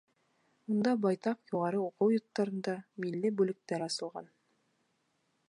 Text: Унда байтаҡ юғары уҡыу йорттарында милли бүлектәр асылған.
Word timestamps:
Унда 0.75 0.93
байтаҡ 1.03 1.53
юғары 1.55 1.81
уҡыу 1.81 2.15
йорттарында 2.15 2.75
милли 3.05 3.33
бүлектәр 3.43 3.87
асылған. 3.91 4.33